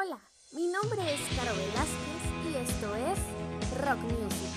[0.00, 0.20] Hola,
[0.52, 3.18] mi nombre es Caro Velázquez y esto es
[3.82, 4.48] Rock Music.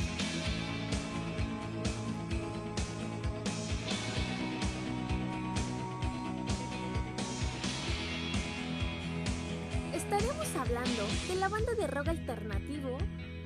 [9.96, 13.00] Estaremos hablando de la banda de rock alternativo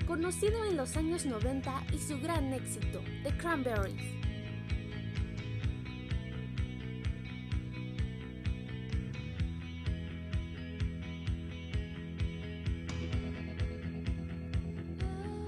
[0.05, 4.14] conocido en los años 90 y su gran éxito, The Cranberries.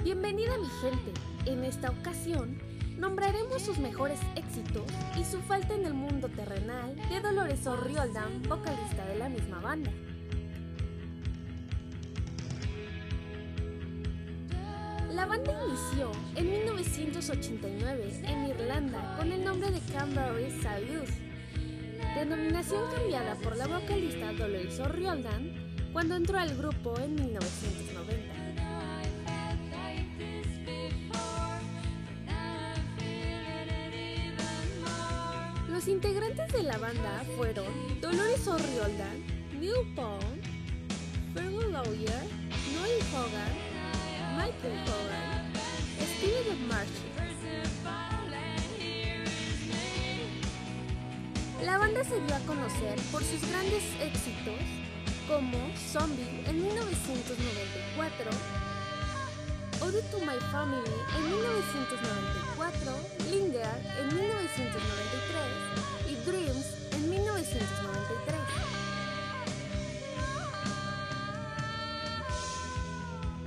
[0.08, 1.12] Bienvenida mi gente.
[1.48, 2.58] En esta ocasión
[2.98, 4.86] nombraremos sus mejores éxitos
[5.20, 9.92] y su falta en el mundo terrenal de Dolores O'Riordan, vocalista de la misma banda.
[15.12, 21.12] La banda inició en 1989 en Irlanda con el nombre de Canberra Salute,
[22.16, 25.52] denominación cambiada por la vocalista Dolores O'Riordan
[25.92, 27.77] cuando entró al grupo en 1990.
[35.78, 37.68] Los integrantes de la banda fueron
[38.02, 39.24] Dolores O'Riordan,
[39.60, 40.42] Neil Pond,
[41.36, 42.24] Fergal Lawyer,
[42.74, 43.54] Noel Hogan,
[44.38, 45.54] Michael Hogan,
[46.18, 47.12] Steven Marshall.
[51.64, 54.60] La banda se dio a conocer por sus grandes éxitos
[55.28, 58.32] como Zombie en 1994,
[59.86, 62.97] Ode to My Family en 1994,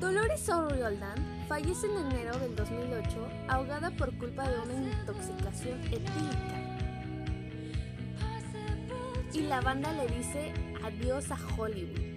[0.01, 6.57] Dolores O'Riordan fallece en enero del 2008 ahogada por culpa de una intoxicación etílica.
[9.35, 12.10] Y la banda le dice adiós a Hollywood.